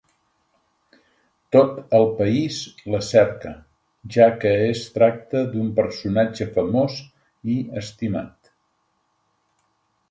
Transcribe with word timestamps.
Tot 1.55 1.75
el 1.97 2.05
país 2.21 2.57
la 2.93 3.01
cerca, 3.09 3.51
ja 4.17 4.29
que 4.41 4.55
es 4.71 4.83
tracta 4.97 5.45
d'un 5.53 5.71
personatge 5.83 6.49
famós 6.59 6.99
i 7.57 7.61
estimat. 7.85 8.55